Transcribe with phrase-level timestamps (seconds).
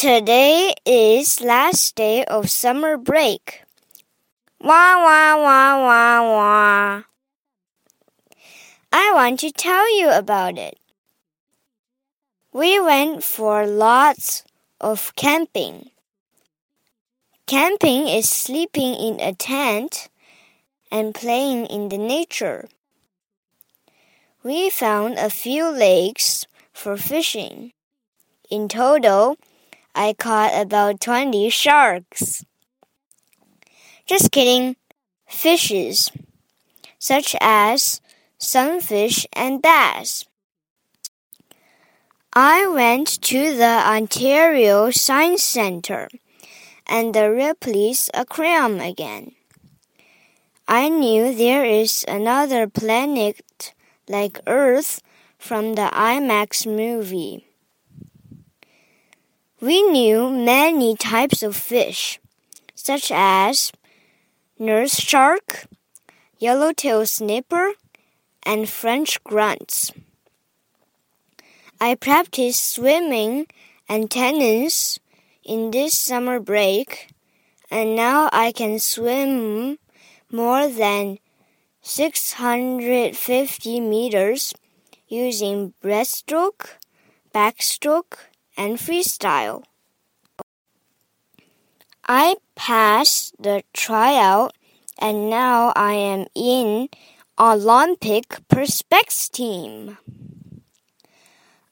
[0.00, 3.64] Today is last day of summer break.
[4.58, 7.02] Wah wah wah wah wah.
[8.90, 10.78] I want to tell you about it.
[12.50, 14.42] We went for lots
[14.80, 15.90] of camping.
[17.44, 20.08] Camping is sleeping in a tent
[20.90, 22.70] and playing in the nature.
[24.42, 27.72] We found a few lakes for fishing.
[28.48, 29.36] In total,
[29.94, 32.44] I caught about 20 sharks.
[34.06, 34.76] Just kidding.
[35.28, 36.10] Fishes,
[36.98, 38.00] such as
[38.38, 40.24] sunfish and bass.
[42.32, 46.08] I went to the Ontario Science Center
[46.86, 49.32] and the Ripley's Aquarium again.
[50.66, 53.74] I knew there is another planet
[54.08, 55.02] like Earth
[55.38, 57.49] from the IMAX movie.
[59.62, 62.18] We knew many types of fish,
[62.74, 63.70] such as
[64.58, 65.66] nurse shark,
[66.38, 67.72] yellowtail snapper,
[68.42, 69.92] and French grunts.
[71.78, 73.48] I practiced swimming
[73.86, 74.98] and tennis
[75.44, 77.08] in this summer break,
[77.70, 79.76] and now I can swim
[80.32, 81.18] more than
[81.82, 84.54] 650 meters
[85.06, 86.78] using breaststroke,
[87.34, 88.29] backstroke,
[88.60, 89.64] and freestyle.
[92.06, 94.52] I passed the tryout
[94.98, 96.90] and now I am in
[97.38, 99.96] Olympic Prospects team.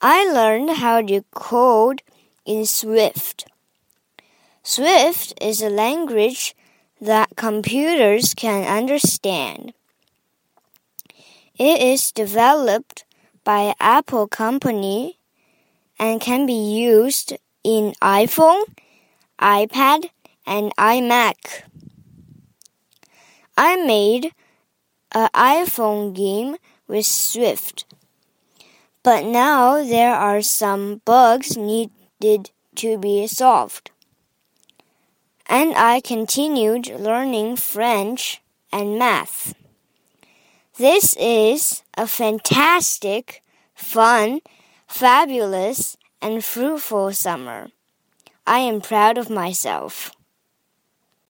[0.00, 2.00] I learned how to code
[2.46, 3.44] in Swift.
[4.62, 6.56] Swift is a language
[7.02, 9.74] that computers can understand.
[11.58, 13.04] It is developed
[13.44, 15.17] by Apple Company
[15.98, 18.62] and can be used in iPhone,
[19.38, 20.10] iPad,
[20.46, 21.62] and iMac.
[23.56, 24.32] I made
[25.12, 26.56] an iPhone game
[26.86, 27.84] with Swift,
[29.02, 33.90] but now there are some bugs needed to be solved.
[35.46, 38.40] And I continued learning French
[38.70, 39.54] and math.
[40.76, 43.42] This is a fantastic,
[43.74, 44.40] fun,
[44.88, 47.68] fabulous, and fruitful summer.
[48.46, 50.10] I am proud of myself.